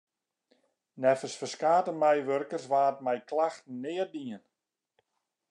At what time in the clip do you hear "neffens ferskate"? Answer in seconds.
1.01-1.91